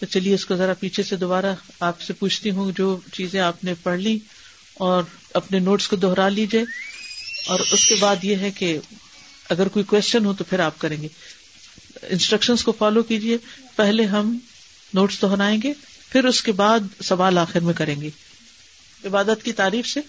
تو 0.00 0.06
چلیے 0.06 0.34
اس 0.34 0.46
کو 0.46 0.56
ذرا 0.56 0.72
پیچھے 0.74 1.02
سے 1.02 1.16
دوبارہ 1.16 1.54
آپ 1.80 2.00
سے 2.00 2.12
پوچھتی 2.12 2.50
ہوں 2.50 2.72
جو 2.72 3.00
چیزیں 3.12 3.40
آپ 3.40 3.64
نے 3.64 3.74
پڑھ 3.82 3.98
لی 3.98 4.18
اور 4.74 5.02
اپنے 5.34 5.58
نوٹس 5.58 5.88
کو 5.88 5.96
دوہرا 5.96 6.28
لیجیے 6.28 6.64
اور 7.46 7.60
اس 7.70 7.86
کے 7.86 7.94
بعد 7.94 8.16
یہ 8.22 8.36
ہے 8.36 8.50
کہ 8.50 8.78
اگر 9.48 9.68
کوئی 9.68 9.84
کوشچن 9.84 10.24
ہو 10.24 10.32
تو 10.32 10.44
پھر 10.44 10.58
آپ 10.58 10.78
کریں 10.78 11.02
گے۔ 11.02 11.08
انسٹرکشن 12.02 12.56
کو 12.56 12.72
فالو 12.72 13.02
کیجیے 13.02 13.36
پہلے 13.76 14.04
ہم 14.04 14.38
نوٹس 14.94 15.22
دہرائیں 15.22 15.58
گے، 15.62 15.72
پھر 16.10 16.24
اس 16.24 16.42
کے 16.42 16.52
بعد 16.52 16.80
سوال 17.02 17.38
آخر 17.38 17.60
میں 17.60 17.74
کریں 17.74 18.00
گے۔ 18.00 18.10
عبادت 19.04 19.44
کی 19.44 19.52
تعریف 19.52 19.86
سے۔ 19.86 20.00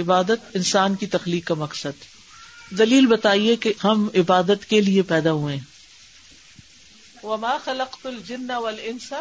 عبادت 0.00 0.56
انسان 0.56 0.94
کی 0.94 1.06
تخلیق 1.06 1.46
کا 1.46 1.54
مقصد۔ 1.54 2.04
دلیل 2.78 3.06
بتائیے 3.06 3.56
کہ 3.56 3.72
ہم 3.84 4.08
عبادت 4.14 4.66
کے 4.68 4.80
لیے 4.80 5.02
پیدا 5.02 5.32
ہوئے 5.32 5.56
ہیں۔ 5.56 5.73
وما 7.24 7.58
خلقت 7.64 8.06
الجن 8.06 8.50
والانس 8.50 9.12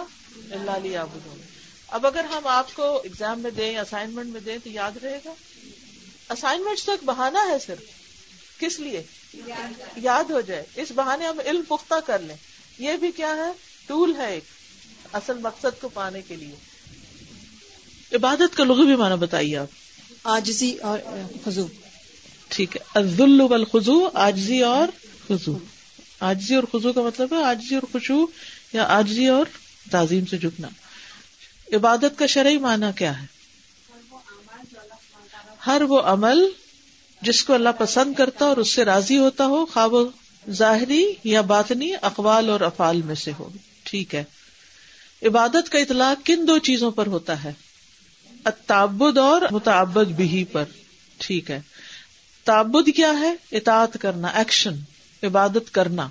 الا 0.51 0.77
ليعبدون۔ 0.77 1.41
اب 1.87 2.07
اگر 2.07 2.23
ہم 2.23 2.47
آپ 2.47 2.73
کو 2.73 3.01
ایگزام 3.03 3.39
میں 3.39 3.51
دیں 3.51 3.77
اسائنمنٹ 3.77 4.25
میں 4.25 4.41
دیں 4.41 4.57
تو 4.63 4.69
یاد 4.69 4.91
رہے 5.03 5.19
گا؟ 5.25 5.33
اسائنمنٹ 6.29 6.85
تو 6.85 6.91
ایک 6.91 7.03
بہانا 7.03 7.39
ہے 7.49 7.59
صرف۔ 7.59 7.79
کس 8.59 8.79
لیے؟ 8.79 9.03
یاد 9.97 10.31
ہو 10.31 10.41
جائے۔ 10.41 10.63
اس 10.75 10.91
بہانے 10.95 11.27
ہم 11.27 11.39
علم 11.45 11.61
پختہ 11.67 11.93
کر 12.05 12.19
لیں۔ 12.19 12.35
یہ 12.79 12.93
بھی 12.93 13.11
کیا 13.11 13.35
ہے؟ 13.35 13.51
ٹول 13.87 14.15
ہے 14.15 14.33
ایک۔ 14.33 14.43
اصل 15.13 15.37
مقصد 15.37 15.81
کو 15.81 15.89
پانے 15.89 16.21
کے 16.21 16.35
لیے۔ 16.35 16.55
عبادت 18.15 18.57
کا 18.57 18.63
لغوی 18.63 18.95
معنی 18.95 19.15
بتائیے 19.15 19.57
آپ۔ 19.57 19.67
آجزی 20.23 20.77
اور 20.77 20.99
خزو 21.45 21.67
ٹھیک 22.47 22.77
ہے۔ 22.77 22.99
عزل 22.99 23.41
والخضو 23.41 24.09
آجزی 24.13 24.61
اور 24.61 24.87
خزو 25.27 25.57
آجزی 26.19 26.55
اور 26.55 26.63
خزو 26.63 26.93
کا 26.93 27.01
مطلب 27.01 27.33
ہے 27.33 27.43
آجزی 27.43 27.75
اور 27.75 27.83
خوشو 27.91 28.25
یا 28.73 28.83
آجزی 28.83 29.27
اور 29.27 29.45
تعظیم 29.91 30.25
سے 30.25 30.37
جھکنا۔ 30.37 30.67
عبادت 31.75 32.19
کا 32.19 32.25
شرعی 32.25 32.57
معنی 32.57 32.85
کیا 32.95 33.21
ہے؟ 33.21 33.25
ہر 35.67 35.81
وہ 35.81 36.01
عمل 36.01 36.45
جس 37.21 37.43
کو 37.43 37.53
اللہ 37.53 37.69
پسند 37.79 38.13
کرتا 38.13 38.45
اور 38.45 38.57
اس 38.57 38.73
سے 38.73 38.85
راضی 38.85 39.17
ہوتا 39.17 39.45
ہو 39.45 39.65
خواب 39.65 39.91
ظاہری 40.49 41.13
یا 41.23 41.41
باطنی 41.41 41.91
اقوال 42.01 42.49
اور 42.49 42.61
افعال 42.61 43.01
میں 43.01 43.15
سے 43.15 43.31
ہو۔ 43.39 43.49
ٹھیک 43.83 44.15
ہے۔ 44.15 44.23
عبادت 45.25 45.69
کا 45.69 45.79
اطلاق 45.79 46.25
کن 46.25 46.45
دو 46.47 46.57
چیزوں 46.57 46.91
پر 46.91 47.07
ہوتا 47.07 47.43
ہے؟ 47.43 47.53
تعبد 48.65 49.17
اور 49.17 49.41
متعبد 49.51 50.07
بھی 50.07 50.43
پر۔ 50.43 50.63
ٹھیک 51.17 51.51
ہے۔ 51.51 51.61
تعبد 52.43 52.89
کیا 52.95 53.11
ہے؟ 53.19 53.33
اطاعت 53.51 53.97
کرنا، 54.01 54.27
ایکشن۔ 54.27 54.75
عبادت 55.23 55.73
کرنا، 55.73 56.09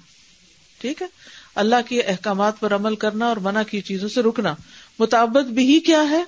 ٹھیک 0.80 1.02
ہے؟ 1.02 1.06
اللہ 1.54 1.76
کے 1.88 2.00
احکامات 2.00 2.60
پر 2.60 2.74
عمل 2.74 2.96
کرنا 2.96 3.26
اور 3.26 3.36
منع 3.36 3.62
کی 3.62 3.80
چیزوں 3.80 4.08
سے 4.08 4.22
رکنا۔ 4.22 4.54
متعبد 4.98 5.46
بھی 5.46 5.80
کیا 5.80 6.02
ہے؟ 6.10 6.24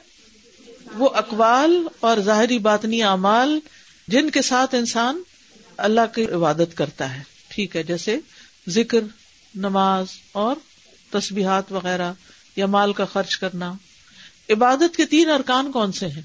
وہ 0.95 1.09
اقوال 1.09 1.89
اور 2.01 2.17
ظاہری 2.19 2.59
باطنی 2.59 3.03
اعمال 3.03 3.61
جن 4.09 4.31
کے 4.31 4.43
ساتھ 4.43 4.75
انسان 4.75 5.23
اللہ 5.77 6.15
کی 6.15 6.25
عبادت 6.25 6.77
کرتا 6.77 7.17
ہے۔ 7.17 7.23
ٹھیک 7.49 7.77
ہے، 7.77 7.83
جیسے 7.83 8.19
ذکر، 8.69 9.01
نماز 9.55 10.07
اور 10.33 10.57
تسبیحات 11.11 11.73
وغیرہ 11.73 12.13
یا 12.57 12.67
مال 12.67 12.93
کا 12.93 13.05
خرچ 13.05 13.37
کرنا۔ 13.37 13.73
عبادت 14.51 14.97
کے 14.97 15.05
تین 15.05 15.31
ارکان 15.31 15.73
کون 15.73 15.93
سے 15.93 16.07
ہیں؟ 16.07 16.23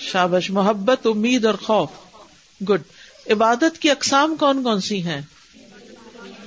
شابش، 0.00 0.50
محبت، 0.50 1.06
امید 1.06 1.44
اور 1.44 1.54
خوف۔ 1.54 1.88
گڈ۔ 2.70 2.82
عبادت 3.30 3.78
کی 3.78 3.90
اقسام 3.90 4.36
کون 4.36 4.62
کون 4.62 4.80
سی 4.80 5.02
ہیں؟ 5.02 5.20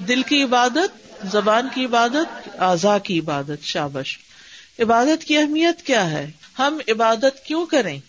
دل 0.08 0.22
کی 0.22 0.44
عبادت، 0.44 1.18
زبان 1.32 1.68
کی 1.74 1.86
عبادت 1.86 2.50
اعضا 2.58 2.98
کی 2.98 3.20
عبادت، 3.20 3.64
شابش۔ 3.64 4.18
عبادت 4.80 5.24
کی 5.24 5.38
اہمیت 5.38 5.82
کیا 5.82 6.12
ہے؟ 6.12 6.32
ہم 6.60 6.78
عبادت 6.88 7.46
کیوں 7.46 7.66
کریں؟ 7.66 8.00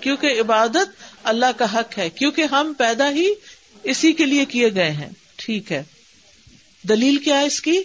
کیونکہ 0.00 0.40
عبادت 0.40 0.88
اللہ 1.22 1.46
کا 1.56 1.74
حق 1.74 1.98
ہے، 1.98 2.10
کیونکہ 2.10 2.42
ہم 2.42 2.72
پیدا 2.78 3.10
ہی 3.10 3.28
اسی 3.82 4.12
کے 4.12 4.26
لیے 4.26 4.44
کیے 4.44 4.74
گئے 4.74 4.90
ہیں۔ 4.90 5.10
ٹھیک 5.36 5.72
ہے۔ 5.72 5.82
دلیل 6.88 7.16
کیا 7.16 7.40
ہے 7.40 7.46
اس 7.46 7.60
کی؟ 7.60 7.78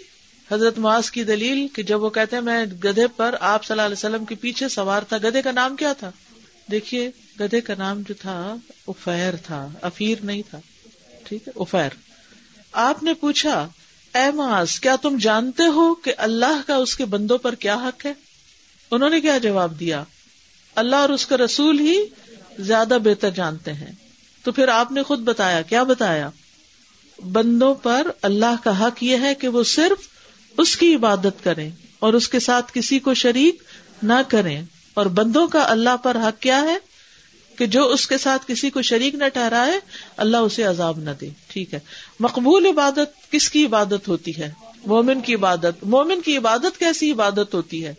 حضرت 0.52 0.80
معاذ 0.80 1.12
کی 1.12 1.24
دلیل 1.24 1.68
کہ 1.68 1.84
جب 1.84 2.04
وہ 2.04 2.10
کہتے 2.10 2.36
ہیں، 2.36 2.44
میں 2.44 2.66
گدھے 2.66 3.08
پر 3.08 3.36
آپ 3.40 3.66
صلی 3.66 3.74
اللہ 3.74 3.86
علیہ 3.86 3.94
وسلم 3.94 4.26
کے 4.26 4.36
پیچھے 4.36 4.70
سوار 4.70 5.02
تھا، 5.02 5.18
گدھے 5.18 5.42
کا 5.42 5.52
نام 5.52 5.76
کیا 5.76 5.94
تھا؟ 5.94 6.12
دیکھیے۔ 6.72 7.12
گدھے 7.40 7.62
کا 7.62 7.74
نام 7.78 8.02
جو 8.08 8.14
تھا 8.14 8.56
افیر 8.88 9.36
تھا 9.36 9.70
افیر 9.82 10.18
نہیں 10.24 10.42
تھا۔ 10.50 10.60
ٹھیک 11.24 11.48
ہے 11.48 11.54
افیر 11.56 11.90
آپ 12.72 13.04
نے 13.04 13.14
پوچھا، 13.14 13.68
اے 14.16 14.32
معاذ، 14.32 14.80
کیا 14.80 14.96
تم 14.96 15.18
جانتے 15.18 15.64
ہو 15.64 15.96
کہ 15.96 16.14
اللہ 16.18 16.62
کا 16.68 16.76
اس 16.76 16.96
کے 16.96 17.06
بندوں 17.06 17.38
پر 17.38 17.56
کیا 17.56 17.76
حق 17.76 18.06
ہے؟ 18.06 18.14
انہوں 18.92 19.10
نے 19.10 19.22
کیا 19.22 19.38
جواب 19.38 19.80
دیا؟ 19.80 20.04
اللہ 20.76 20.96
اور 20.96 21.10
اس 21.10 21.26
کا 21.26 21.38
رسول 21.38 21.80
ہی 21.80 21.98
زیادہ 22.60 22.98
بہتر 23.04 23.30
جانتے 23.30 23.74
ہیں۔ 23.74 23.92
تو 24.44 24.52
پھر 24.52 24.68
آپ 24.68 24.92
نے 24.92 25.04
خود 25.04 25.20
بتایا، 25.20 25.62
کیا 25.62 25.84
بتایا؟ 25.84 26.30
بندوں 27.32 27.76
پر 27.76 28.08
اللہ 28.22 28.64
کا 28.64 28.88
حق 28.88 29.04
یہ 29.04 29.18
ہے 29.22 29.36
کہ 29.36 29.48
وہ 29.48 29.64
صرف 29.64 30.08
اس 30.58 30.78
کی 30.78 30.96
عبادت 30.96 31.44
کریں 31.44 31.70
اور 32.00 32.14
اس 32.14 32.30
کے 32.30 32.40
ساتھ 32.40 32.72
کسی 32.74 33.00
کو 33.00 33.14
شریک 33.14 33.64
نہ 34.04 34.14
کریں۔ 34.28 34.62
اور 34.94 35.06
بندوں 35.06 35.48
کا 35.48 35.64
اللہ 35.64 35.98
پر 35.98 36.18
حق 36.18 36.42
کیا 36.42 36.62
ہے؟ 36.62 36.78
کہ 37.60 37.66
جو 37.66 37.88
اس 37.88 38.08
کے 38.08 38.18
ساتھ 38.18 38.44
کسی 38.48 38.70
کو 38.70 38.82
شریک 38.82 39.16
نہ 39.16 39.28
ٹھہرائے، 39.28 39.80
اللہ 40.18 40.38
اسے 40.38 40.64
عذاب 40.64 41.00
نہ 41.00 41.10
دے۔ 41.22 41.30
ٹھیک 41.48 41.74
ہے۔ 41.74 41.80
مقبول 42.20 42.66
عبادت 42.66 43.32
کس 43.32 43.50
کی 43.50 43.66
عبادت 43.66 44.08
ہوتی 44.08 44.32
ہے؟ 44.38 44.52
مومن 44.86 45.22
کی 45.22 45.36
عبادت۔ 45.36 45.84
مومن 45.84 46.22
کی 46.22 46.38
عبادت 46.38 46.80
کیسی 46.80 47.12
عبادت 47.12 47.54
ہوتی 47.54 47.86
ہے؟ 47.86 47.94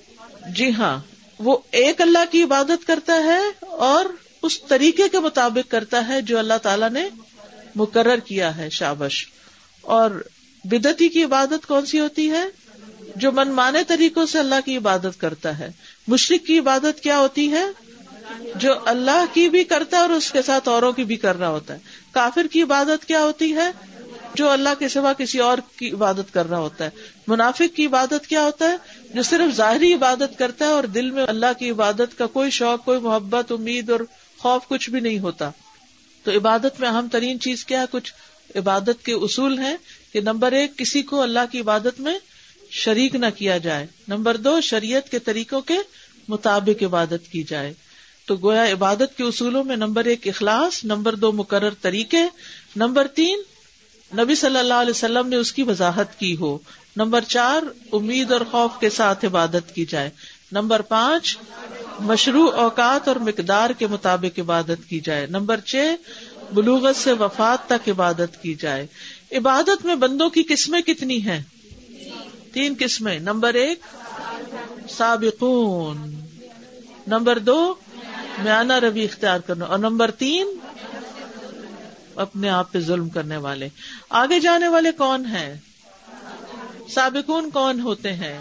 جی 0.54 0.70
ہاں 0.70 0.98
وہ 1.38 1.58
ایک 1.70 2.00
اللہ 2.00 2.24
کی 2.30 2.42
عبادت 2.42 2.86
کرتا 2.86 3.14
ہے 3.14 3.40
اور 3.60 4.04
اس 4.42 4.62
طریقے 4.62 5.08
کے 5.08 5.18
مطابق 5.18 5.70
کرتا 5.70 6.08
ہے 6.08 6.22
جو 6.22 6.38
اللہ 6.38 6.58
تعالیٰ 6.62 6.90
نے 6.90 7.08
مقرر 7.74 8.16
کیا 8.16 8.56
ہے 8.56 8.70
شابش۔ 8.70 9.26
اور 9.80 10.28
بدتی 10.64 11.08
کی 11.08 11.24
عبادت 11.24 11.66
کون 11.66 11.86
سی 11.86 12.00
ہوتی 12.00 12.30
ہے؟ 12.30 12.44
جو 13.16 13.32
من 13.32 13.48
مانے 13.48 13.84
طریقوں 13.84 14.26
سے 14.26 14.38
اللہ 14.38 14.54
کی 14.64 14.76
عبادت 14.76 15.20
کرتا 15.20 15.58
ہے۔ 15.58 15.70
مشرق 16.08 16.46
کی 16.46 16.58
عبادت 16.58 17.00
کیا 17.00 17.18
ہوتی 17.18 17.50
ہے؟ 17.50 17.64
جو 18.54 18.74
اللہ 18.86 19.24
کی 19.32 19.48
بھی 19.48 19.64
کرتا 19.64 19.96
ہے 19.96 20.02
اور 20.02 20.10
اس 20.10 20.30
کے 20.30 20.42
ساتھ 20.42 20.68
اوروں 20.68 20.92
کی 20.92 21.04
بھی 21.04 21.16
کر 21.16 21.38
رہا 21.38 21.48
ہوتا 21.48 21.74
ہے۔ 21.74 21.78
کافر 22.12 22.46
کی 22.46 22.62
عبادت 22.62 23.04
کیا 23.04 23.22
ہوتی 23.22 23.56
ہے؟ 23.56 23.70
جو 24.34 24.50
اللہ 24.50 24.68
کے 24.78 24.88
سوا 24.88 25.12
کسی 25.12 25.38
اور 25.38 25.58
کی 25.76 25.90
عبادت 25.90 26.34
کر 26.34 26.50
رہا 26.50 26.58
ہوتا 26.58 26.84
ہے۔ 26.84 26.90
منافق 27.26 27.76
کی 27.76 27.86
عبادت 27.86 28.26
کیا 28.26 28.42
ہوتا 28.42 28.72
ہے؟ 28.72 28.76
جو 29.14 29.22
صرف 29.22 29.56
ظاہری 29.56 29.94
عبادت 29.94 30.38
کرتا 30.38 30.64
ہے 30.64 30.70
اور 30.70 30.84
دل 30.84 31.10
میں 31.10 31.24
اللہ 31.28 31.46
کی 31.58 31.70
عبادت 31.70 32.18
کا 32.18 32.26
کوئی 32.26 32.50
شوق، 32.50 32.84
کوئی 32.84 32.98
محبت، 32.98 33.52
امید 33.52 33.90
اور 33.90 34.00
خوف 34.38 34.68
کچھ 34.68 34.90
بھی 34.90 35.00
نہیں 35.00 35.18
ہوتا۔ 35.18 35.50
تو 36.24 36.30
عبادت 36.30 36.80
میں 36.80 36.88
اہم 36.88 37.08
ترین 37.12 37.40
چیز 37.40 37.64
کیا 37.64 37.80
ہے؟ 37.80 37.84
کچھ 37.90 38.12
عبادت 38.54 39.04
کے 39.04 39.12
اصول 39.12 39.58
ہیں 39.58 39.76
کہ 40.12 40.20
نمبر 40.20 40.52
ایک، 40.52 40.78
کسی 40.78 41.02
کو 41.02 41.22
اللہ 41.22 41.40
کی 41.52 41.60
عبادت 41.60 42.00
میں 42.00 42.18
شریک 42.70 43.14
نہ 43.14 43.26
کیا 43.36 43.58
جائے۔ 43.58 43.86
نمبر 44.08 44.36
دو، 44.36 44.60
شریعت 44.60 45.10
کے 45.10 45.18
طریقوں 45.18 45.60
کے 45.60 45.74
مطابق 46.28 46.82
عبادت 46.82 47.32
کی 47.32 47.42
جائے۔ 47.42 47.74
تو 48.30 48.36
گویا 48.36 48.72
عبادت 48.72 49.16
کے 49.16 49.24
اصولوں 49.24 49.64
میں 49.64 49.76
نمبر 49.76 50.04
ایک 50.04 50.28
اخلاص، 50.28 50.84
نمبر 50.84 51.14
دو 51.14 51.32
مقرر 51.32 51.70
طریقے، 51.80 52.18
نمبر 52.76 53.06
تین 53.06 53.40
نبی 54.18 54.34
صلی 54.34 54.58
اللہ 54.58 54.74
علیہ 54.74 54.90
وسلم 54.90 55.28
نے 55.28 55.36
اس 55.36 55.52
کی 55.52 55.62
وضاحت 55.62 56.18
کی 56.18 56.36
ہو، 56.36 56.58
نمبر 56.96 57.20
چار 57.28 57.62
امید 57.92 58.32
اور 58.32 58.40
خوف 58.50 58.70
کے 58.80 58.90
ساتھ 58.90 59.24
عبادت 59.24 59.74
کی 59.74 59.84
جائے، 59.84 60.10
نمبر 60.52 60.82
پانچ 60.82 61.38
مشروع 62.00 62.50
اوقات 62.50 63.08
اور 63.08 63.16
مقدار 63.16 63.70
کے 63.70 63.86
مطابق 63.86 64.38
عبادت 64.38 64.88
کی 64.88 65.00
جائے، 65.00 65.26
نمبر 65.26 65.60
چھ 65.60 65.94
بلوغت 66.54 66.96
سے 66.96 67.12
وفات 67.12 67.66
تک 67.66 67.88
عبادت 67.88 68.42
کی 68.42 68.54
جائے۔ 68.54 68.86
عبادت 69.32 69.84
میں 69.84 69.94
بندوں 69.94 70.30
کی 70.30 70.42
قسمیں 70.42 70.80
کتنی 70.80 71.22
ہیں؟ 71.22 71.42
تین 72.52 72.74
قسمیں، 72.78 73.18
نمبر 73.18 73.54
ایک 73.54 73.80
سابقون، 74.90 76.20
نمبر 77.06 77.38
دو 77.38 77.74
میانہ 78.38 78.78
روی 78.78 79.04
اختیار 79.04 79.40
کرنا 79.40 79.64
اور 79.64 79.78
نمبر 79.78 80.10
تین، 80.18 80.56
اپنے 82.16 82.48
آپ 82.50 82.72
پہ 82.72 82.80
ظلم 82.80 83.08
کرنے 83.08 83.36
والے۔ 83.36 83.68
آگے 84.20 84.40
جانے 84.40 84.68
والے 84.68 84.92
کون 84.92 85.26
ہیں؟ 85.26 85.54
سابقون 86.90 87.50
کون 87.50 87.80
ہوتے 87.80 88.12
ہیں؟ 88.12 88.38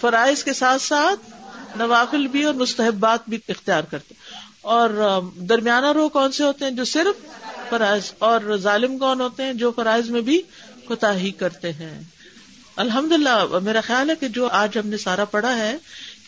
فرائض 0.00 0.42
کے 0.44 0.52
ساتھ 0.52 0.82
ساتھ 0.82 1.30
نوافل 1.76 2.26
بھی 2.26 2.42
اور 2.44 2.54
مستحبات 2.54 3.28
بھی 3.28 3.38
اختیار 3.48 3.82
کرتے 3.90 4.14
اور 4.70 4.90
درمیانہ 5.48 5.92
رو 5.92 6.08
کون 6.08 6.32
سے 6.32 6.44
ہوتے 6.44 6.64
ہیں 6.64 6.72
جو 6.72 6.84
صرف 6.84 7.26
فرائض، 7.70 8.12
اور 8.18 8.56
ظالم 8.56 8.98
کون 8.98 9.20
ہوتے 9.20 9.42
ہیں 9.42 9.52
جو 9.54 9.70
فرائض 9.76 10.10
میں 10.10 10.20
بھی 10.20 10.40
کوتا 10.84 11.14
ہی 11.14 11.30
کرتے 11.30 11.72
ہیں؟ 11.72 12.00
الحمد 12.76 13.12
للہ 13.12 13.58
میرا 13.62 13.80
خیال 13.80 14.10
ہے 14.10 14.14
کہ 14.20 14.28
جو 14.28 14.48
آج 14.52 14.78
ہم 14.78 14.88
نے 14.88 14.96
سارا 14.96 15.24
پڑھا 15.24 15.56
ہے، 15.56 15.76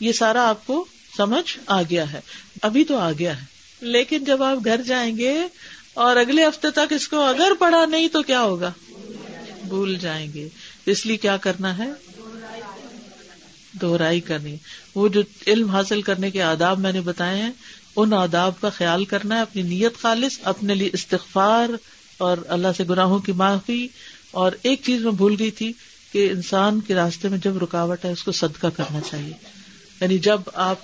یہ 0.00 0.12
سارا 0.12 0.48
آپ 0.48 0.66
کو 0.66 0.84
سمجھ 1.16 1.58
آ 1.66 1.82
گیا 1.82 2.12
ہے، 2.12 2.20
ابھی 2.62 2.84
تو 2.84 2.99
آ 2.99 3.12
گیا 3.12 3.40
ہے۔ 3.40 3.46
لیکن 3.81 4.25
جب 4.25 4.43
آپ 4.43 4.56
گھر 4.64 4.81
جائیں 4.82 5.19
گے 5.19 5.38
اور 5.94 6.16
اگلے 6.16 6.44
ہفتے 6.44 6.70
تک 6.70 6.93
اس 6.93 7.08
کو 7.08 7.20
اگر 7.20 7.52
پڑھا 7.58 7.84
نہیں 7.84 8.08
تو 8.08 8.22
کیا 8.22 8.40
ہوگا؟ 8.40 8.72
بھول 9.69 9.99
جائیں 10.00 10.32
گے۔ 10.32 10.49
اس 10.87 11.06
لیے 11.06 11.16
کیا 11.16 11.37
کرنا 11.37 11.78
ہے؟ 11.78 11.90
دوہرائی 13.72 14.20
کرنی۔ 14.20 14.56
وہ 14.94 15.08
جو 15.08 15.22
علم 15.46 15.70
حاصل 15.70 16.02
کرنے 16.02 16.31
کے 16.31 16.43
آداب 16.43 16.78
میں 16.78 16.93
نے 16.93 17.00
بتائے 17.00 17.43
ہیں، 17.43 17.52
ان 17.96 18.12
آداب 18.12 18.61
کا 18.61 18.69
خیال 18.69 19.05
کرنا 19.05 19.37
ہے، 19.37 19.40
اپنی 19.40 19.62
نیت 19.62 19.96
خالص، 20.02 20.38
اپنے 20.43 20.75
لیے 20.75 20.90
استغفار 20.93 21.69
اور 22.19 22.38
اللہ 22.49 22.69
سے 22.76 22.84
گناہوں 22.84 23.19
کی 23.19 23.32
معافی۔ 23.32 23.88
اور 24.31 24.52
ایک 24.62 24.81
چیز 24.84 25.02
میں 25.02 25.12
بھول 25.12 25.37
گئی 25.38 25.50
تھی 25.50 25.72
کہ 26.12 26.31
انسان 26.31 26.81
کے 26.81 26.94
راستے 26.94 27.28
میں 27.28 27.38
جب 27.38 27.58
رکاوٹ 27.58 28.05
ہے، 28.05 28.12
اس 28.12 28.22
کو 28.22 28.32
صدقہ 28.32 28.66
کرنا 28.76 29.00
چاہیے۔ 29.11 29.63
یعنی 30.04 30.18
جب 30.18 30.40
آپ 30.54 30.78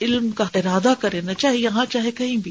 علم 0.00 0.30
کا 0.30 0.44
ارادہ 0.54 0.94
کریں، 1.00 1.20
نہ 1.20 1.32
چاہے 1.38 1.56
یہاں، 1.56 1.86
چاہے 1.90 2.10
کہیں 2.10 2.36
بھی، 2.36 2.50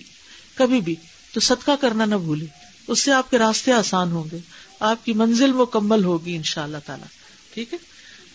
کبھی 0.55 0.81
بھی، 0.81 0.95
تو 1.33 1.39
صدقہ 1.39 1.71
کرنا 1.81 2.05
نہ 2.05 2.15
بھولے 2.15 2.45
اس 2.87 2.99
سے 2.99 3.11
آپ 3.11 3.31
کے 3.31 3.37
راستے 3.37 3.71
آسان 3.71 4.11
ہوں 4.11 4.23
گے۔ 4.31 4.37
آپ 4.79 5.05
کی 5.05 5.13
منزل 5.13 5.53
مکمل 5.53 6.03
ہوگی 6.03 6.35
ان 6.35 6.43
شاء 6.43 6.63
اللہ 6.63 6.77
تعالیٰ۔ 6.85 7.07
ٹھیک 7.53 7.73
ہے؟ 7.73 7.77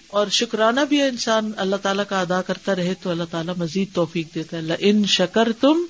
اور 0.06 0.26
شکرانہ 0.26 0.80
بھی 0.80 1.02
انسان، 1.02 1.50
اللہ 1.56 1.76
تعالیٰ 1.76 2.04
کا 2.08 2.20
ادا 2.20 2.42
کرتا 2.42 2.76
رہے 2.76 2.94
تو 3.02 3.10
اللہ 3.10 3.24
تعالیٰ 3.30 3.54
مزید 3.56 3.94
توفیق 3.94 4.34
دیتا 4.34 4.56
ہے۔ 4.56 4.62
ان 4.78 5.04
شکر 5.06 5.52
تم 5.60 5.82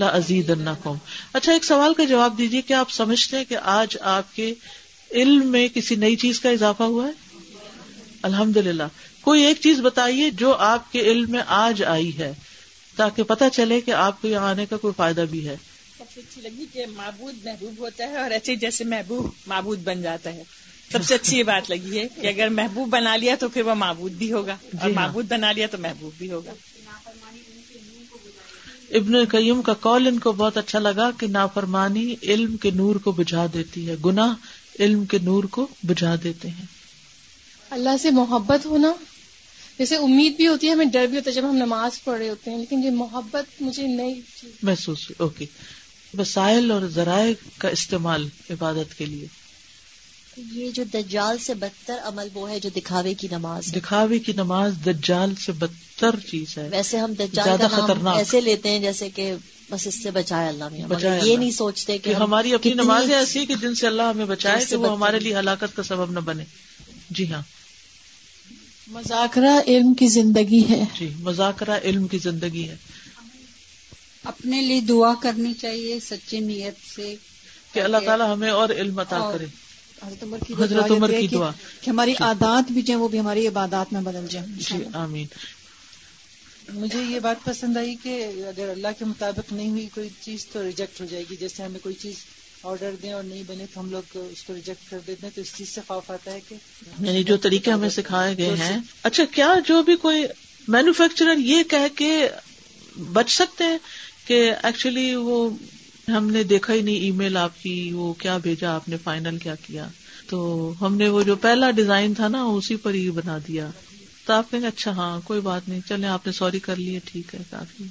لزید 0.00 0.50
قوم 0.82 0.96
اچھا 1.32 1.52
ایک 1.52 1.64
سوال 1.64 1.94
کا 1.94 2.04
جواب 2.04 2.38
دیجیے 2.38 2.62
کہ 2.62 2.72
آپ 2.72 2.90
سمجھتے 2.90 3.36
ہیں 3.36 3.44
کہ 3.48 3.56
آج 3.62 3.96
آپ 4.00 4.36
کے 4.36 4.54
علم 5.10 5.46
میں 5.46 5.68
کسی 5.68 5.94
نئی 5.94 6.16
چیز 6.16 6.40
کا 6.40 6.50
اضافہ 6.50 6.82
ہوا 6.82 7.06
ہے؟ 7.06 7.12
الحمد 8.22 8.56
للہ 8.56 8.82
کوئی 9.20 9.42
ایک 9.42 9.56
چیز 9.60 9.80
بتائیے 9.80 10.30
جو 10.30 10.54
آپ 10.54 10.92
کے 10.92 11.00
علم 11.00 11.30
میں 11.30 11.42
آج 11.46 11.82
آئی 11.84 12.18
ہے 12.18 12.32
تاکہ 12.96 13.22
پتہ 13.22 13.44
چلے 13.52 13.80
کہ 13.80 13.90
آپ 13.90 14.22
کو 14.22 14.28
یہاں 14.28 14.50
آنے 14.50 14.66
کا 14.66 14.76
کوئی 14.76 14.94
فائدہ 14.96 15.24
بھی 15.30 15.48
ہے۔ 15.48 15.56
سب 15.98 16.04
سے 16.14 16.20
اچھی 16.20 16.42
لگی 16.42 16.66
کہ 16.72 16.86
معبود 16.86 17.34
محبوب 17.44 17.74
ہوتا 17.78 18.04
ہے 18.04 18.16
اور 18.16 18.30
ایسے 18.30 18.56
جیسے 18.56 18.84
محبوب 18.84 19.30
معبود 19.46 19.78
بن 19.84 20.02
جاتا 20.02 20.32
ہے۔ 20.32 20.42
سب 20.92 21.04
سے 21.04 21.14
اچھی 21.14 21.38
یہ 21.38 21.42
بات 21.42 21.70
لگی 21.70 21.98
ہے 21.98 22.08
کہ 22.20 22.26
اگر 22.26 22.48
محبوب 22.48 22.88
بنا 22.88 23.16
لیا 23.16 23.34
تو 23.40 23.48
پھر 23.48 23.62
وہ 23.62 23.74
معبود 23.74 24.12
بھی 24.12 24.32
ہوگا۔ 24.32 24.52
اور 24.52 24.80
ہاں۔ 24.80 24.88
معبود 24.88 25.26
بنا 25.28 25.52
لیا 25.52 25.66
تو 25.66 25.78
محبوب 25.78 26.12
بھی 26.18 26.30
ہوگا۔ 26.30 26.52
ابن 28.90 29.24
قیم 29.24 29.62
کا 29.62 29.74
کال 29.74 30.06
ان 30.06 30.18
کو 30.18 30.32
بہت 30.32 30.56
اچھا 30.56 30.78
لگا 30.78 31.10
کہ 31.18 31.26
نافرمانی 31.26 32.14
علم 32.22 32.56
کے 32.56 32.70
نور 32.70 32.96
کو 32.96 33.12
بجھا 33.12 33.46
دیتی 33.54 33.90
ہے 33.90 33.96
گناہ 34.04 34.34
علم 34.80 35.04
کے 35.04 35.18
نور 35.22 35.44
کو 35.44 35.66
بجھا 35.82 36.14
دیتے 36.22 36.48
ہیں۔ 36.48 36.77
اللہ 37.70 37.96
سے 38.02 38.10
محبت 38.10 38.66
ہونا۔ 38.66 38.92
جیسے 39.78 39.96
امید 39.96 40.36
بھی 40.36 40.46
ہوتی 40.46 40.66
ہے 40.66 40.72
ہمیں 40.72 40.84
ڈر 40.84 41.06
بھی 41.06 41.16
ہوتا 41.18 41.30
ہے 41.30 41.34
جب 41.34 41.50
ہم 41.50 41.56
نماز 41.56 42.04
پڑھ 42.04 42.18
رہے 42.18 42.28
ہوتے 42.28 42.50
ہیں 42.50 42.58
لیکن 42.58 42.84
یہ 42.84 42.90
محبت 42.90 43.62
مجھے 43.62 43.86
نئی 43.86 44.20
محسوس 44.62 45.10
اوکے۔ 45.16 45.46
وسائل 46.18 46.70
اور 46.70 46.82
ذرائع 46.82 47.32
کا 47.58 47.68
استعمال 47.68 48.28
عبادت 48.50 48.98
کے 48.98 49.06
لیے۔ 49.06 49.26
یہ 50.52 50.70
جو 50.70 50.84
دجال 50.92 51.38
سے 51.38 51.54
بدتر 51.54 51.96
عمل 52.02 52.28
وہ 52.34 52.50
ہے 52.50 52.60
جو 52.60 52.68
دکھاوے 52.76 53.14
کی 53.14 53.28
نماز 53.30 53.66
دکھاوے 53.66 54.18
کی 54.18 54.32
نماز 54.32 54.72
دجال 54.86 55.34
سے 55.34 55.52
بدتر 55.52 56.14
چیز 56.30 56.58
ہے۔ 56.58 56.68
ویسے 56.70 56.98
ہم 56.98 57.12
دجال 57.12 57.58
کا 57.58 57.86
نام 57.86 58.08
ایسے 58.08 58.40
لیتے 58.40 58.70
ہیں 58.70 58.78
جیسے 58.78 59.10
کہ 59.10 59.34
بس 59.70 59.86
اس 59.86 60.02
سے 60.02 60.10
بچائے 60.10 60.48
اللہ 60.48 60.68
میں 60.68 60.80
یہ 61.24 61.36
نہیں 61.36 61.50
سوچتے 61.50 61.98
کہ 61.98 62.14
ہماری 62.14 62.54
اپنی 62.54 62.72
نماز 62.74 63.10
ایسی 63.10 63.46
کہ 63.46 63.54
جن 63.54 63.74
سے 63.74 63.86
اللہ 63.86 64.02
ہمیں 64.02 64.24
بچائے 64.24 64.64
کہ 64.64 64.76
وہ 64.76 64.92
ہمارے 64.92 65.20
لیے 65.20 65.38
ہلاکت 65.38 65.76
کا 65.76 65.82
سبب 65.82 66.10
نہ 66.10 66.20
بنے۔ 66.20 66.44
جی 67.10 67.32
ہاں۔ 67.32 67.42
مذاکرہ 68.88 69.60
علم 69.66 69.94
کی 69.94 70.06
زندگی 70.06 70.64
ہے۔ 70.70 70.84
جی 70.98 71.12
مذاکرہ 71.20 71.78
علم 71.84 72.08
کی 72.08 72.18
زندگی 72.18 72.68
ہے۔ 72.68 72.76
اپنے 74.24 74.62
لیے 74.62 74.80
دعا 74.80 75.14
کرنی 75.22 75.54
چاہیے 75.54 76.00
سچی 76.00 76.38
نیت 76.38 76.74
سے۔ 76.96 77.14
کہ 77.72 77.80
اللہ 77.80 77.96
تعالیٰ 78.04 78.32
ہمیں 78.32 78.50
اور 78.50 78.68
علم 78.68 78.98
عطا 78.98 79.30
کرے۔ 79.32 79.46
حضرت 80.06 80.22
عمر 80.22 80.38
کی 80.46 80.54
حضرت 80.58 80.90
عمر 80.90 81.10
کی 81.20 81.28
دعا۔ 81.28 81.50
کہ 81.80 81.90
ہماری 81.90 82.12
جی۔ 82.12 82.24
عادات 82.24 82.72
بھی 82.72 82.82
جو 82.82 82.98
وہ 83.00 83.08
بھی 83.08 83.20
ہماری 83.20 83.46
عبادات 83.46 83.92
میں 83.92 84.00
بدل 84.00 84.26
جائیں۔ 84.30 84.46
جی 84.56 84.84
آمین۔ 84.92 85.26
مجھے 86.68 87.02
یہ 87.02 87.20
بات 87.20 87.44
پسند 87.44 87.76
آئی 87.76 87.96
کہ 88.02 88.24
اگر 88.24 88.68
اللہ 88.68 88.88
کے 88.98 89.04
مطابق 89.04 89.52
نہیں 89.52 89.70
ہوئی 89.70 89.88
کوئی 89.94 90.08
چیز 90.20 90.46
تو 90.46 90.62
ریجیکٹ 90.62 91.00
ہو 91.00 91.06
جائے 91.06 91.24
گی۔ 91.30 91.36
جیسے 91.36 91.62
ہمیں 91.62 91.80
کوئی 91.82 91.94
چیز 91.94 92.14
آرڈر 92.62 92.94
دیں 93.02 93.12
اور 93.12 93.22
نہیں 93.22 93.42
بنے 93.46 93.66
تو 93.74 93.80
ہم 93.80 93.90
لوگ 93.90 94.16
اس 94.30 94.42
کو 94.42 94.54
ریجیکٹ 94.54 94.90
کر 94.90 94.98
دیتے 95.06 95.26
ہیں۔ 95.26 95.34
تو 95.34 95.40
اس 95.40 95.56
چیز 95.56 95.68
سے 95.68 95.80
خوف 95.88 96.10
آتا 96.10 96.32
ہے 96.32 96.40
کہ 96.48 96.56
یعنی 97.02 97.22
جو 97.22 97.36
طریقے 97.36 97.70
ہمیں 97.70 97.88
سکھائے 97.88 98.36
گئے 98.36 98.56
ہیں۔ 98.56 98.78
اچھا 99.02 99.24
کیا 99.24 99.54
جو 99.66 99.82
بھی 99.82 99.96
کوئی 99.96 100.24
مینوفیکچرر 100.68 101.38
یہ 101.38 101.62
کہہ 101.62 101.96
کے 101.96 102.28
بچ 103.12 103.30
سکتے 103.30 103.64
ہیں 103.64 103.78
کہ 104.24 104.52
ایکچولی 104.62 105.14
وہ 105.14 105.50
ہم 106.08 106.30
نے 106.30 106.42
دیکھا 106.42 106.72
ہی 106.74 106.82
نہیں 106.82 106.96
ای 106.96 107.10
میل 107.10 107.36
آپ 107.36 107.62
کی، 107.62 107.92
وہ 107.92 108.12
کیا 108.12 108.36
بھیجا، 108.36 108.74
آپ 108.74 108.88
نے 108.88 108.96
فائنل 108.96 109.38
کیا 109.38 109.54
کیا؟ 109.54 109.88
تو 110.26 110.72
ہم 110.80 110.96
نے 110.96 111.08
وہ 111.08 111.22
جو 111.22 111.36
پہلا 111.36 111.70
ڈیزائن 111.70 112.14
تھا 112.14 112.28
نا، 112.28 112.42
اسی 112.42 112.76
پر 112.76 112.94
ہی 112.94 113.10
بنا 113.10 113.38
دیا۔ 113.48 113.70
تو 114.26 114.32
آپ 114.32 114.50
کہیں 114.50 114.66
اچھا 114.66 114.90
ہاں 114.90 115.20
کوئی 115.24 115.40
بات 115.40 115.68
نہیں 115.68 115.80
چلے 115.88 116.06
آپ 116.06 116.26
نے 116.26 116.32
سوری 116.32 116.58
کر 116.58 116.76
لیے، 116.76 117.00
ٹھیک 117.04 117.34
ہے، 117.34 117.40
کافی۔ 117.50 117.84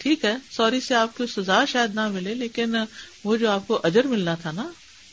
ٹھیک 0.00 0.24
ہے 0.24 0.34
سوری 0.50 0.80
سے 0.80 0.94
آپ 0.94 1.16
کو 1.16 1.26
سزا 1.26 1.64
شاید 1.64 1.94
نہ 1.94 2.08
ملے 2.08 2.34
لیکن 2.34 2.76
وہ 3.24 3.36
جو 3.36 3.50
آپ 3.50 3.66
کو 3.66 3.80
اجر 3.82 4.04
ملنا 4.04 4.34
تھا 4.34 4.50
نا 4.50 4.68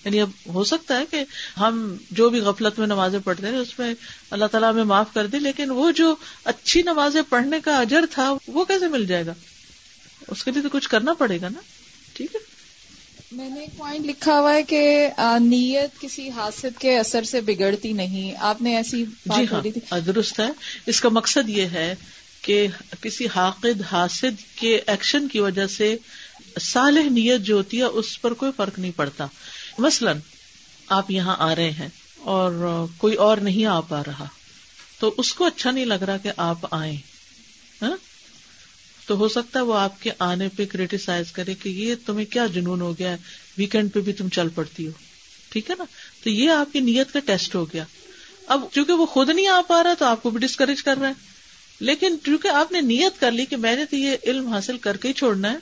یعنی 0.05 0.21
اب 0.21 0.29
ہو 0.53 0.63
سکتا 0.63 0.99
ہے 0.99 1.05
کہ 1.11 1.23
ہم 1.59 1.95
جو 2.11 2.29
بھی 2.29 2.39
غفلت 2.39 2.79
میں 2.79 2.87
نمازیں 2.87 3.19
پڑھتے 3.19 3.47
ہیں 3.47 3.57
اس 3.57 3.79
میں 3.79 3.93
اللہ 4.31 4.45
تعالیٰ 4.45 4.71
ہمیں 4.71 4.83
معاف 4.83 5.13
کر 5.13 5.27
دے 5.27 5.39
لیکن 5.39 5.71
وہ 5.71 5.91
جو 5.91 6.15
اچھی 6.43 6.81
نمازیں 6.81 7.21
پڑھنے 7.29 7.59
کا 7.63 7.77
اجر 7.77 8.05
تھا 8.11 8.33
وہ 8.47 8.65
کیسے 8.65 8.87
مل 8.87 9.05
جائے 9.05 9.25
گا؟ 9.25 9.33
اس 10.27 10.43
کے 10.43 10.51
لیے 10.51 10.61
تو 10.61 10.69
کچھ 10.71 10.89
کرنا 10.89 11.13
پڑے 11.13 11.41
گا 11.41 11.49
نا 11.49 11.59
ٹھیک 12.13 12.35
ہے؟ 12.35 12.39
میں 13.31 13.49
نے 13.49 13.59
ایک 13.59 13.77
پوائنٹ 13.77 14.05
لکھا 14.05 14.39
ہوا 14.39 14.53
ہے 14.53 14.63
کہ 14.63 15.09
نیت 15.39 16.01
کسی 16.01 16.29
حاصل 16.29 16.69
کے 16.79 16.97
اثر 16.99 17.23
سے 17.23 17.41
بگڑتی 17.41 17.93
نہیں۔ 17.93 18.33
آپ 18.39 18.61
نے 18.61 18.75
ایسی 18.75 19.05
جی 19.25 19.45
ہاں 19.51 19.99
درست 19.99 20.39
ہے۔ 20.39 20.47
اس 20.85 21.01
کا 21.01 21.09
مقصد 21.09 21.49
یہ 21.49 21.65
ہے 21.65 21.95
کہ 22.47 22.67
کسی 23.01 23.27
حاقد، 23.35 23.81
حاسد 23.91 24.57
کے 24.57 24.79
ایکشن 24.87 25.27
کی 25.27 25.39
وجہ 25.39 25.67
سے 25.67 25.97
صالح 26.59 27.09
نیت 27.09 27.41
جو 27.41 27.55
ہوتی 27.55 27.77
ہے، 27.77 27.83
اس 27.83 28.21
پر 28.21 28.33
کوئی 28.33 28.51
فرق 28.57 28.79
نہیں 28.79 28.91
پڑتا۔ 28.95 29.25
مثلاً، 29.77 30.19
آپ 30.87 31.11
یہاں 31.11 31.35
آ 31.39 31.55
رہے 31.55 31.71
ہیں 31.71 31.87
اور 32.17 32.85
کوئی 32.97 33.15
اور 33.15 33.37
نہیں 33.37 33.65
آ 33.65 33.79
پا 33.79 34.03
رہا۔ 34.07 34.25
تو 34.99 35.13
اس 35.17 35.33
کو 35.33 35.45
اچھا 35.45 35.71
نہیں 35.71 35.85
لگ 35.85 35.93
رہا 35.93 36.17
کہ 36.17 36.31
آپ 36.37 36.57
آئیں۔ 36.71 36.97
ہاں؟ 37.81 37.97
تو 39.07 39.15
ہو 39.15 39.27
سکتا 39.27 39.59
ہے 39.59 39.63
وہ 39.63 39.79
آپ 39.79 40.01
کے 40.01 40.09
آنے 40.19 40.49
پہ 40.49 40.65
کریٹیسائز 40.65 41.31
کرے 41.31 41.53
کہ 41.53 41.69
یہ 41.69 41.95
تمہیں 42.05 42.25
کیا 42.25 42.45
جنون 42.45 42.81
ہو 42.81 42.99
گیا 42.99 43.11
ہے؟ 43.11 43.17
ویکینڈ 43.57 43.93
پہ 43.93 43.99
بھی 43.99 44.13
تم 44.13 44.29
چل 44.29 44.49
پڑتی 44.49 44.87
ہو۔ 44.87 44.91
ٹھیک 45.49 45.69
ہے 45.69 45.75
نا؟ 45.77 45.83
تو 46.23 46.29
یہ 46.29 46.49
آپ 46.49 46.73
کی 46.73 46.79
نیت 46.79 47.13
کا 47.13 47.19
ٹیسٹ 47.19 47.55
ہو 47.55 47.65
گیا۔ 47.65 47.83
اب 48.47 48.61
چونکہ 48.71 48.93
وہ 48.93 49.05
خود 49.05 49.29
نہیں 49.29 49.47
آ 49.47 49.61
پا 49.67 49.83
رہا 49.83 49.93
تو 49.93 50.05
آپ 50.05 50.23
کو 50.23 50.29
بھی 50.29 50.39
ڈسکریج 50.39 50.83
کر 50.83 50.97
رہا 50.97 51.07
ہے۔ 51.07 51.36
لیکن 51.79 52.15
چونکہ 52.25 52.47
آپ 52.47 52.71
نے 52.71 52.81
نیت 52.81 53.19
کر 53.19 53.31
لی 53.31 53.45
کہ 53.45 53.57
میں 53.57 53.75
نے 53.75 53.85
تو 53.85 53.95
یہ 53.95 54.15
علم 54.23 54.47
حاصل 54.47 54.77
کر 54.77 54.97
کے 54.97 55.07
ہی 55.07 55.13
چھوڑنا 55.13 55.51
ہے، 55.51 55.57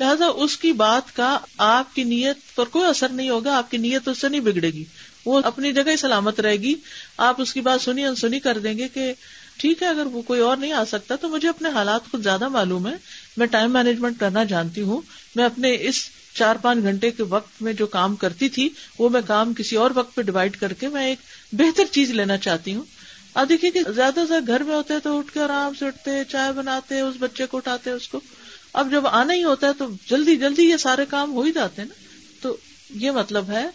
لہٰذا 0.00 0.26
اس 0.26 0.56
کی 0.56 0.72
بات 0.72 1.16
کا 1.16 1.38
آپ 1.58 1.94
کی 1.94 2.04
نیت 2.04 2.56
پر 2.56 2.64
کوئی 2.64 2.84
اثر 2.84 3.08
نہیں 3.08 3.30
ہوگا، 3.30 3.56
آپ 3.56 3.70
کی 3.70 3.76
نیت 3.76 4.08
اس 4.08 4.18
سے 4.18 4.28
نہیں 4.28 4.40
بگڑے 4.40 4.70
گی۔ 4.70 4.84
وہ 5.24 5.40
اپنی 5.44 5.72
جگہ 5.72 5.90
ہی 5.90 5.96
سلامت 5.96 6.40
رہے 6.40 6.56
گی۔ 6.56 6.74
آپ 7.16 7.40
اس 7.40 7.52
کی 7.52 7.60
بات 7.60 7.80
سنی 7.80 8.04
انسنی 8.04 8.40
کر 8.40 8.58
دیں 8.58 8.78
گے 8.78 8.88
کہ 8.88 9.12
ٹھیک 9.56 9.82
ہے، 9.82 9.88
اگر 9.88 10.06
وہ 10.06 10.22
کوئی 10.22 10.40
اور 10.40 10.56
نہیں 10.56 10.72
آ 10.72 10.84
سکتا 10.84 11.16
تو 11.16 11.28
مجھے 11.28 11.48
اپنے 11.48 11.68
حالات 11.68 12.10
خود 12.10 12.22
زیادہ 12.22 12.48
معلوم 12.48 12.88
ہے 12.88 12.94
میں 13.36 13.46
ٹائم 13.46 13.72
مینجمنٹ 13.72 14.20
کرنا 14.20 14.44
جانتی 14.44 14.80
ہوں۔ 14.80 15.00
میں 15.36 15.44
اپنے 15.44 15.76
اس 15.80 15.94
چار 16.34 16.56
پانچ 16.56 16.82
گھنٹے 16.82 17.10
کے 17.10 17.22
وقت 17.22 17.62
میں 17.62 17.72
جو 17.72 17.86
کام 17.86 18.16
کرتی 18.16 18.48
تھی، 18.48 18.68
وہ 18.98 19.08
میں 19.08 19.20
کام 19.26 19.54
کسی 19.54 19.76
اور 19.76 19.90
وقت 19.94 20.14
پہ 20.14 20.22
ڈیوائڈ 20.22 20.56
کر 20.56 20.72
کے 20.72 20.88
میں 20.88 21.06
ایک 21.06 21.18
بہتر 21.52 21.84
چیز 21.90 22.10
لینا 22.10 22.36
چاہتی 22.36 22.74
ہوں۔ 22.74 22.82
اب 23.34 23.48
دیکھیے 23.48 23.70
کہ 23.70 23.80
زیادہ 23.94 24.20
سے 24.28 24.34
گھر 24.46 24.62
میں 24.62 24.74
ہوتے 24.74 24.94
تو 25.02 25.18
اٹھ 25.18 25.32
کے 25.32 25.40
آرام 25.40 25.74
سے 25.74 25.86
اٹھتے 25.86 26.10
چائے 26.28 26.52
بناتے 26.52 27.00
اس 27.00 27.14
بچے 27.18 27.46
کو 27.46 27.56
اٹھاتے 27.56 27.90
اس 27.90 28.08
کو۔ 28.08 28.20
اب 28.72 28.90
جب 28.90 29.06
آنا 29.06 29.34
ہی 29.34 29.44
ہوتا 29.44 29.66
ہے 29.66 29.72
تو 29.78 29.86
جلدی 30.10 30.36
جلدی 30.36 30.62
یہ 30.62 30.76
سارے 30.76 31.04
کام 31.08 31.32
ہو 31.32 31.42
ہی 31.42 31.52
جاتے 31.52 31.82
ہیں 31.82 31.88
نا۔ 31.88 31.94
تو 32.42 32.56
یہ 32.94 33.10
مطلب 33.10 33.50
ہے 33.50 33.66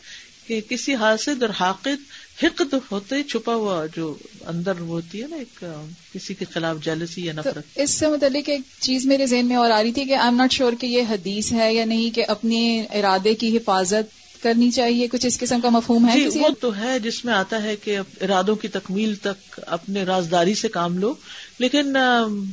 کہ 0.47 0.61
کسی 0.69 0.95
حاصل 0.95 1.41
اور 1.41 1.49
حاقد 1.49 2.03
حقد 2.43 2.73
ہوتے 2.91 3.23
چھپا 3.23 3.55
ہوا 3.55 3.85
جو 3.95 4.17
اندر 4.45 4.79
ہوتی 4.79 5.21
ہے 5.21 5.27
نا 5.27 5.35
ایک 5.35 5.65
کسی 6.13 6.33
کے 6.33 6.45
خلاف 6.45 6.77
جیلسی 6.83 7.25
یا 7.25 7.33
نفرت۔ 7.33 7.63
اس 7.75 7.89
سے 7.89 8.07
متعلق 8.07 8.49
ایک 8.49 8.61
چیز 8.79 9.05
میرے 9.05 9.25
ذہن 9.25 9.45
میں 9.45 9.55
اور 9.55 9.71
آ 9.71 9.83
رہی 9.83 9.91
تھی 9.91 10.05
کہ 10.05 10.13
آئی 10.13 10.27
ایم 10.27 10.35
ناٹ 10.35 10.51
شیور 10.51 10.73
کہ 10.79 10.87
یہ 10.87 11.01
حدیث 11.09 11.53
ہے 11.53 11.73
یا 11.73 11.85
نہیں 11.85 12.15
کہ 12.15 12.25
اپنے 12.27 12.85
ارادے 12.93 13.33
کی 13.33 13.57
حفاظت 13.57 14.22
کرنی 14.43 14.71
چاہیے 14.71 15.07
کچھ 15.07 15.25
اس 15.25 15.39
قسم 15.39 15.59
کا 15.61 15.69
مفہوم 15.69 16.09
ہے 16.09 16.19
جی 16.19 16.39
وہ 16.39 16.49
تو 16.59 16.75
ہے 16.77 16.99
جس 16.99 17.25
میں 17.25 17.33
آتا 17.33 17.63
ہے 17.63 17.75
کہ 17.75 17.97
ارادوں 18.21 18.55
کی 18.55 18.67
تکمیل 18.67 19.15
تک 19.15 19.59
اپنے 19.67 20.03
رازداری 20.03 20.53
سے 20.53 20.67
کام 20.67 20.97
لو 20.97 21.13
لیکن 21.59 21.97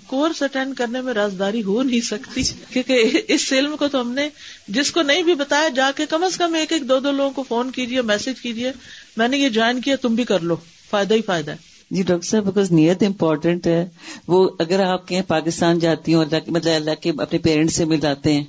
کورس 0.07 0.43
اٹینڈ 0.43 0.77
کرنے 0.77 1.01
میں 1.01 1.15
رازداری 1.15 1.63
ہو 1.63 1.83
نہیں 1.83 2.01
سکتی 2.01 2.43
کیونکہ 2.73 3.21
اس 3.29 3.53
علم 3.53 3.77
کو 3.77 3.89
تو 3.89 4.01
ہم 4.01 4.11
نے 4.11 4.29
جس 4.69 4.91
کو 4.91 5.03
نہیں 5.03 5.23
بھی 5.23 5.35
بتایا 5.35 5.69
جا 5.69 5.91
کے 5.97 6.07
کم 6.07 6.25
از 6.25 6.37
کم 6.37 6.55
ایک 6.55 6.73
ایک 6.73 6.89
دو 6.89 6.99
دو 6.99 7.11
لوگوں 7.11 7.31
کو 7.31 7.43
فون 7.49 7.71
کیجیے 7.71 8.03
میسج 8.03 8.41
کیجیے 8.43 8.73
میں 9.17 9.29
نے 9.29 9.39
یہ 9.39 9.49
جوائن 9.49 9.81
کیا 9.81 9.97
تم 9.97 10.15
بھی 10.15 10.25
کر 10.25 10.41
لو 10.41 10.57
فائدہ 10.91 11.15
ہی 11.15 11.23
فائدہ 11.23 11.51
ہے۔ 11.51 11.57
جی 11.91 12.03
ڈاکٹر 12.03 12.27
صاحب 12.27 12.45
بیکاز 12.45 12.71
نیت 12.71 13.03
امپورٹینٹ 13.03 13.67
ہے 13.67 13.89
وہ 14.27 14.51
اگر 14.59 14.81
آپ 14.81 15.09
کے 15.09 15.23
پاکستان 15.23 15.79
جاتی 15.79 16.15
ہوں 16.15 16.25
مطلب 16.47 16.75
اللہ 16.75 16.91
کے 17.01 17.13
اپنے 17.19 17.39
پیرنٹس 17.39 17.75
سے 17.75 17.85
مل 17.85 18.01
جاتے 18.01 18.33
ہیں 18.35 18.45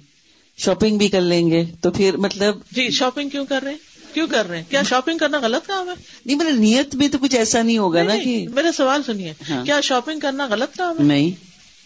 شاپنگ 0.58 0.98
بھی 0.98 1.08
کر 1.08 1.22
لیں 1.22 1.52
گے 1.52 1.66
تو 1.82 1.92
پھر 1.92 2.18
مطلب 2.18 2.56
جی 2.72 2.90
شاپنگ 2.90 3.30
کیوں 3.30 3.46
کر 3.46 3.64
رہے 3.64 3.72
ہیں؟ 3.72 3.92
کیوں 4.14 4.28
کر 4.28 4.50
رہے 4.50 4.58
ہیں؟ 4.58 4.64
کیا 4.70 4.84
شاپنگ 4.84 5.18
کرنا 5.18 5.40
غلط 5.40 5.68
کام 5.68 5.90
ہے؟ 5.90 5.94
نہیں 6.26 6.38
میرا 6.38 6.50
نیت 6.50 6.96
میں 6.96 7.08
تو 7.08 7.18
کچھ 7.18 7.36
ایسا 7.36 7.62
نہیں 7.62 7.78
ہوگا 7.78 8.04
نا 8.04 8.18
کہ 8.24 8.48
میرا 8.54 8.72
سوال 8.72 9.04
سنیے 9.04 9.34
ہاں۔ 9.50 9.66
کیا 9.66 9.82
شاپنگ 9.82 10.20
کرنا 10.20 10.48
غلط 10.48 10.78
کام 10.78 11.00
ہے؟ 11.00 11.04
نہیں۔ 11.04 11.32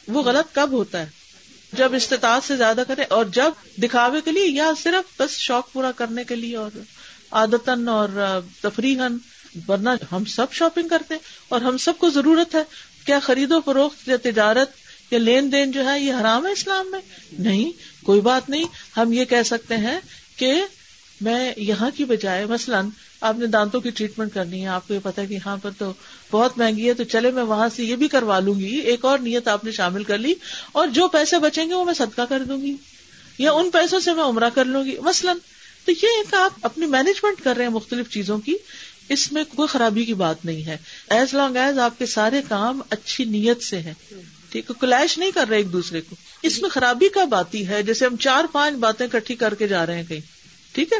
وہ 0.07 0.24
غلط 0.24 0.55
کب 0.55 0.69
ہوتا 0.72 1.01
ہے؟ 1.01 1.25
جب 1.74 1.93
استطاعت 1.93 2.43
سے 2.43 2.55
زیادہ 2.55 2.84
کرے 2.88 3.03
اور 3.10 3.25
جب 3.25 3.51
دکھاوے 3.84 4.22
کے 4.25 4.31
لیے 4.31 4.45
یا 4.45 4.72
صرف 4.84 5.22
بس 5.22 5.38
شوق 5.38 5.74
پورا 5.74 5.91
کرنے 5.91 6.24
کے 6.24 6.36
لیے 6.36 6.55
اور 6.55 6.77
عادتن 7.31 7.88
اور 7.88 8.39
تفریح 8.62 9.01
ورنہ 9.67 9.89
ہم 10.12 10.25
سب 10.25 10.53
شاپنگ 10.53 10.88
کرتے 10.88 11.13
ہیں 11.13 11.22
اور 11.50 11.62
ہم 11.62 11.77
سب 11.77 11.98
کو 11.98 12.10
ضرورت 12.10 12.55
ہے 12.55 12.63
کیا 13.05 13.19
خرید 13.19 13.51
و 13.51 13.62
فروخت 13.62 14.07
یا 14.07 14.17
تجارت 14.24 14.69
یا 15.12 15.19
لین 15.19 15.51
دین 15.51 15.72
جو 15.72 15.86
ہے 15.86 16.00
یہ 16.00 16.13
حرام 16.13 16.45
ہے 16.45 16.51
اسلام 16.51 16.91
میں؟ 16.91 17.00
نہیں۔ 17.39 17.72
کوئی 18.06 18.22
بات 18.22 18.50
نہیں، 18.50 18.64
ہم 18.98 19.14
یہ 19.14 19.26
کہہ 19.26 19.44
سکتے 19.46 19.78
ہیں 19.78 20.00
کہ 20.36 20.54
میں 21.22 21.54
یہاں 21.58 21.90
کی 21.98 22.06
بجائے، 22.06 22.46
مثلاً 22.46 22.90
آپ 23.22 23.38
نے 23.38 23.46
دانتوں 23.46 23.82
کی 23.82 23.90
ٹریٹمنٹ 23.90 24.34
کرنی 24.34 24.62
ہے، 24.62 24.68
آپ 24.68 24.88
کو 24.88 24.94
یہ 24.94 25.00
پتا 25.04 25.26
کہ 25.26 25.34
یہاں 25.34 25.58
پر 25.58 25.72
تو 25.78 25.94
بہت 26.32 26.58
مہنگی 26.58 26.90
ہے، 26.90 26.94
تو 26.94 27.04
چلے 27.04 27.32
میں 27.32 27.44
وہاں 27.44 27.70
سے 27.76 27.84
یہ 27.84 27.96
بھی 27.96 28.08
کروا 28.08 28.40
لوں 28.40 28.60
گی، 28.60 28.76
ایک 28.76 29.06
اور 29.06 29.20
نیت 29.20 29.48
آپ 29.48 29.64
نے 29.64 29.72
شامل 29.72 30.04
کر 30.04 30.18
لی 30.18 30.34
اور 30.72 30.88
جو 30.88 31.08
پیسے 31.08 31.40
بچیں 31.40 31.70
گے 31.70 31.74
وہ 31.74 31.86
میں 31.86 31.94
صدقہ 31.94 32.22
کر 32.30 32.44
دوں 32.44 32.62
گی 32.62 32.76
یا 33.38 33.52
ان 33.52 33.70
پیسوں 33.70 34.00
سے 34.00 34.14
میں 34.14 34.24
عمرہ 34.24 34.50
کر 34.50 34.66
لوں 34.66 34.86
گی۔ 34.86 34.96
مثلاً 35.00 35.38
تو 35.86 35.92
یہ 35.92 36.08
ایک 36.18 36.34
آپ 36.34 36.54
اپنی 36.62 36.86
مینجمنٹ 36.86 37.42
کر 37.44 37.56
رہے 37.56 37.66
ہیں 37.66 37.72
مختلف 37.72 38.10
چیزوں 38.10 38.38
کی، 38.38 38.56
اس 39.10 39.32
میں 39.32 39.44
کوئی 39.56 39.68
خرابی 39.68 40.06
کی 40.06 40.14
بات 40.14 40.46
نہیں 40.46 40.66
ہے۔ 40.66 40.78
ایز 41.10 41.34
لانگ 41.34 41.56
ایز 41.56 41.78
آپ 41.78 42.00
کے 42.00 42.06
سارے 42.06 42.42
کام 42.48 42.82
اچھی 42.90 43.26
نیت 43.26 43.64
سے 43.64 43.80
ہیں۔ 43.80 43.94
ٹھیک 44.56 44.70
ہے 44.70 44.76
کلیش 44.80 45.18
نہیں 45.18 45.32
کر 45.32 45.48
رہے 45.50 45.58
ایک 45.58 45.74
دوسرے 45.74 46.02
کو۔ 46.02 46.16
اس 46.44 46.62
میں 46.62 46.70
خرابی 46.70 47.10
کب 47.10 47.36
آتی 47.36 47.68
ہے؟ 47.68 47.84
جیسے 47.84 48.06
ہم 48.06 48.16
چار 48.16 48.44
پانچ 48.52 48.76
باتیں 48.76 49.08
کٹھی 49.08 49.36
کر 49.36 49.54
کے 49.54 49.68
جا 49.68 49.86
رہے 49.86 49.96
ہیں 49.96 50.04
کہیں۔ 50.04 50.20
ٹھیک 50.72 50.94
ہے؟ 50.94 50.98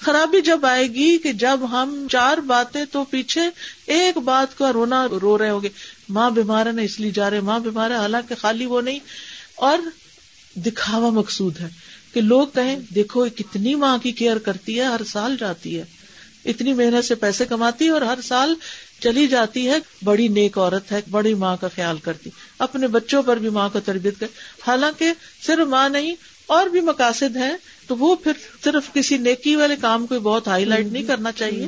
خرابی 0.00 0.40
جب 0.40 0.66
آئے 0.66 0.88
گی 0.88 1.18
کہ 1.18 1.32
جب 1.32 1.60
ہم 1.70 2.06
چار 2.10 2.38
باتیں 2.38 2.84
تو 2.92 3.04
پیچھے 3.04 3.40
ایک 3.86 4.18
بات 4.18 4.58
کا 4.58 4.72
رونا 4.72 5.06
رو 5.20 5.38
رہے 5.38 5.50
ہوگے 5.50 5.68
ماں 6.08 6.30
بیمار 6.30 6.66
ہے 6.66 6.72
نا، 6.72 6.82
اس 6.82 7.00
لیے 7.00 7.10
جا 7.10 7.30
رہے 7.30 7.40
ماں 7.40 7.58
بیمار 7.58 7.90
ہے، 7.90 7.96
حالانکہ 7.96 8.34
خالی 8.34 8.66
وہ 8.66 8.80
نہیں۔ 8.80 8.98
اور 9.54 9.78
دکھاوا 10.54 11.10
مقصود 11.10 11.60
ہے 11.60 11.68
کہ 12.14 12.20
لوگ 12.20 12.48
کہیں، 12.54 12.76
دیکھو 12.94 13.26
کتنی 13.36 13.74
ماں 13.74 13.98
کی 13.98 14.12
کیئر 14.12 14.38
کرتی 14.38 14.78
ہے، 14.78 14.84
ہر 14.84 15.00
سال 15.04 15.36
جاتی 15.40 15.78
ہے۔ 15.78 15.84
اتنی 16.44 16.72
محنت 16.72 17.04
سے 17.04 17.14
پیسے 17.14 17.44
کماتی 17.44 17.84
ہے 17.84 17.90
اور 17.90 18.02
ہر 18.02 18.18
سال 18.24 18.54
چلی 19.00 19.26
جاتی 19.26 19.68
ہے 19.68 19.74
بڑی 20.04 20.28
نیک 20.28 20.58
عورت 20.58 20.92
ہے 20.92 21.00
بڑی 21.10 21.34
ماں 21.34 21.56
کا 21.60 21.68
خیال 21.68 21.98
کرتی۔ 21.98 22.30
اپنے 22.58 22.86
بچوں 22.86 23.22
پر 23.22 23.36
بھی 23.36 23.48
ماں 23.48 23.68
کا 23.72 23.80
تربیت 23.80 24.20
کر۔ 24.20 24.26
حالانکہ 24.66 25.12
صرف 25.46 25.66
ماں 25.68 25.88
نہیں 25.88 26.14
اور 26.46 26.66
بھی 26.66 26.80
مقاصد 26.80 27.36
ہیں 27.36 27.52
تو 27.86 27.96
وہ 27.96 28.14
پھر 28.14 28.32
صرف 28.64 28.92
کسی 28.94 29.18
نیکی 29.18 29.56
والے 29.56 29.76
کام 29.80 30.06
کو 30.06 30.20
بہت 30.20 30.48
ہائی 30.48 30.64
لائٹ 30.64 30.86
نہیں 30.86 31.02
کرنا 31.02 31.32
چاہیے۔ 31.32 31.66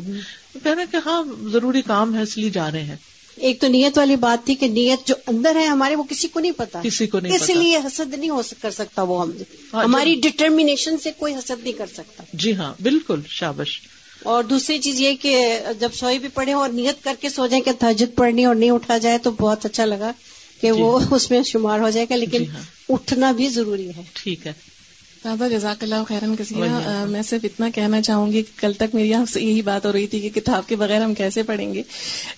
کہنا 0.62 0.84
کہ 0.90 0.96
ہاں 1.06 1.22
ضروری 1.52 1.82
کام 1.82 2.14
ہے 2.14 2.22
اس 2.22 2.38
لیے 2.38 2.50
جا 2.50 2.70
رہے 2.70 2.82
ہیں۔ 2.82 2.96
ایک 3.36 3.60
تو 3.60 3.68
نیت 3.68 3.98
والی 3.98 4.16
بات 4.16 4.46
تھی 4.46 4.54
کہ 4.54 4.68
نیت 4.68 5.08
جو 5.08 5.14
اندر 5.26 5.56
ہے 5.56 5.64
ہمارے 5.64 5.94
وہ 5.94 6.02
کسی 6.02 6.28
کو 6.28 6.40
نہیں 6.40 6.52
پتا۔ 6.52 6.80
کسی 6.82 7.06
کو 7.06 7.20
نہیں 7.20 7.32
اسی 7.32 7.54
لیے 7.54 7.76
حسد 7.76 8.14
نہیں 8.14 8.30
ہو 8.30 8.42
کر 8.60 8.70
سکتا 8.70 9.02
وہ 9.02 9.22
ہم۔ 9.22 9.30
ہاں، 9.74 9.84
ہماری 9.84 10.14
ڈٹرمینیشن 10.14 10.98
سے 10.98 11.10
کوئی 11.18 11.34
حسد 11.34 11.62
نہیں 11.62 11.78
کر 11.78 11.86
سکتا۔ 11.86 12.24
جی 12.32 12.54
ہاں 12.54 12.74
بالکل 12.82 13.20
شابش۔ 13.28 13.80
اور 14.22 14.44
دوسری 14.44 14.78
چیز 14.78 15.00
یہ 15.00 15.14
کہ 15.22 15.58
جب 15.78 15.88
سوئی 15.94 16.18
بھی 16.18 16.28
پڑھے 16.28 16.52
اور 16.52 16.68
نیت 16.68 17.04
کر 17.04 17.14
کے 17.20 17.28
سو 17.28 17.46
جائیں 17.46 17.64
کہ 17.64 17.72
تحجد 17.78 18.14
پڑھنی 18.14 18.44
اور 18.44 18.54
نہیں 18.54 18.70
اٹھا 18.70 18.98
جائے 18.98 19.18
تو 19.18 19.30
بہت 19.30 19.66
اچھا 19.66 19.84
لگا 19.84 20.12
کہ 20.60 20.72
جی 20.72 20.82
وہ 20.82 21.00
اس 21.10 21.30
میں 21.30 21.42
شمار 21.42 21.80
ہو 21.80 21.90
جائے 21.90 22.06
گا 22.10 22.16
لیکن 22.16 22.38
جی 22.38 22.48
ہاں۔ 22.48 22.62
اٹھنا 22.88 23.32
بھی 23.32 23.48
ضروری 23.48 23.88
ہے۔ 23.96 24.02
ٹھیک 24.12 24.46
ہے۔ 24.46 24.52
بابا 25.24 25.48
جزاک 25.48 25.82
اللہ 25.82 25.94
خیرن 26.08 26.36
کسی 26.36 26.54
میں 27.08 27.22
صرف 27.22 27.40
اتنا 27.44 27.70
کہنا 27.70 28.02
چاہوں 28.02 28.32
گی 28.32 28.42
کہ 28.42 28.60
کل 28.60 28.72
تک 28.72 28.94
میری 28.94 29.14
آپ 29.14 29.28
سے 29.28 29.40
یہی 29.40 29.62
بات 29.62 29.86
ہو 29.86 29.92
رہی 29.92 30.06
تھی 30.06 30.20
کہ 30.20 30.40
کتاب 30.40 30.68
کے 30.68 30.76
بغیر 30.76 31.02
ہم 31.02 31.14
کیسے 31.14 31.42
پڑھیں 31.42 31.74
گے۔ 31.74 31.82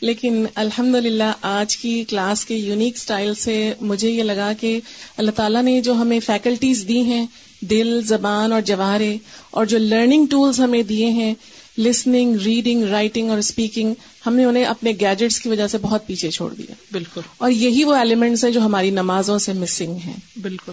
لیکن 0.01 0.47
الحمد 0.55 0.95
للہ 0.95 1.33
آج 1.43 1.77
کی 1.77 2.05
کلاس 2.09 2.45
کے 2.45 2.57
یونیک 2.57 2.95
اسٹائل 2.97 3.35
سے 3.35 3.73
مجھے 3.81 4.11
یہ 4.11 4.23
لگا 4.23 4.53
کہ 4.61 4.81
اللہ 5.17 5.31
تعالیٰ 5.31 5.63
نے 5.63 5.81
جو 5.81 5.93
ہمیں 5.93 6.21
فیکلٹیز 6.21 6.85
دی 6.89 7.01
ہیں 7.01 7.27
دل 7.61 8.01
زبان 8.03 8.53
اور 8.53 8.61
جواہرے 8.61 9.17
اور 9.51 9.65
جو 9.65 9.79
لرننگ 9.79 10.27
ٹولز 10.27 10.61
ہمیں 10.61 10.83
دیے 10.83 11.11
ہیں 11.11 11.35
لسننگ 11.79 12.37
ریڈنگ 12.37 12.83
رائٹنگ 12.83 13.31
اور 13.31 13.39
اسپیکنگ 13.39 13.95
ہم 14.27 14.35
نے 14.35 14.45
انہیں 14.45 14.65
اپنے 14.65 14.93
گیجٹس 15.01 15.41
کی 15.41 15.49
وجہ 15.49 15.67
سے 15.67 15.79
بہت 15.79 16.07
پیچھے 16.07 16.31
چھوڑ 16.31 16.55
دیا۔ 16.55 16.75
بالکل۔ 16.93 17.21
اور 17.39 17.51
یہی 17.51 17.85
وہ 17.85 17.95
ایلیمنٹس 17.95 18.45
ہیں 18.45 18.53
جو 18.53 18.61
ہماری 18.61 18.91
نمازوں 18.91 19.39
سے 19.39 19.53
مسنگ 19.53 19.97
ہیں۔ 19.97 20.41
بالکل۔ 20.43 20.73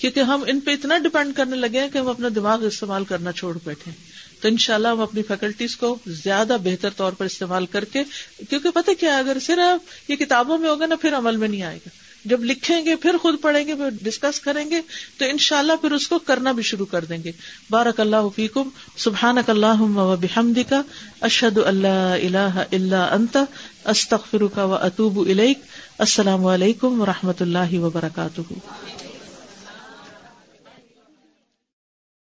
کیونکہ 0.00 0.20
ہم 0.20 0.44
ان 0.46 0.60
پہ 0.60 0.70
اتنا 0.70 0.98
ڈپینڈ 0.98 1.36
کرنے 1.36 1.56
لگے 1.56 1.80
ہیں 1.80 1.88
کہ 1.92 1.98
ہم 1.98 2.08
اپنا 2.08 2.28
دماغ 2.34 2.64
استعمال 2.64 3.04
کرنا 3.04 3.32
چھوڑ 3.32 3.58
بیٹھے 3.64 3.90
تو 4.40 4.48
ان 4.48 4.56
شاء 4.56 4.74
اللہ 4.74 4.88
ہم 4.88 5.00
اپنی 5.00 5.22
فیکلٹیز 5.22 5.76
کو 5.76 5.98
زیادہ 6.06 6.56
بہتر 6.64 6.90
طور 6.90 7.12
پر 7.12 7.24
استعمال 7.24 7.66
کر 7.66 7.84
کے 7.84 8.02
کیونکہ 8.50 8.70
پتہ 8.70 8.90
کیا 9.00 9.18
اگر 9.18 9.36
صرف 9.40 10.10
یہ 10.10 10.16
کتابوں 10.16 10.58
میں 10.58 10.70
ہوگا 10.70 10.86
نا 10.86 10.94
پھر 10.96 11.14
عمل 11.14 11.36
میں 11.36 11.48
نہیں 11.48 11.62
آئے 11.62 11.76
گا۔ 11.76 12.05
جب 12.26 12.44
لکھیں 12.44 12.84
گے 12.84 12.96
پھر 12.96 13.16
خود 13.22 13.40
پڑھیں 13.40 13.66
گے، 13.66 13.74
پھر 13.74 13.90
ڈسکس 14.02 14.40
کریں 14.40 14.70
گے، 14.70 14.80
تو 15.18 15.24
ان 15.24 15.38
شاء 15.38 15.58
اللہ 15.58 15.72
پھر 15.80 15.92
اس 15.92 16.08
کو 16.08 16.18
کرنا 16.18 16.52
بھی 16.52 16.62
شروع 16.62 16.86
کر 16.86 17.04
دیں 17.04 17.18
گے۔ 17.24 17.32
بارک 17.70 18.00
اللہ 18.00 18.28
فیکم 18.36 18.68
سبحان 18.96 19.38
اک 19.38 19.50
اللہ 19.50 19.82
بحمد 20.20 20.58
کا 20.68 20.82
اشد 21.20 21.58
اللہ 21.58 22.14
اللہ 22.22 22.62
اللہ 22.72 23.08
انت 23.12 23.36
استخر 23.84 24.46
کا 24.54 24.64
و 24.64 24.74
اطوب 24.74 25.22
السلام 25.98 26.46
علیکم 26.46 27.00
و 27.00 27.06
رحمۃ 27.06 27.40
اللہ 27.40 27.78
وبرکاتہ۔ 27.78 28.52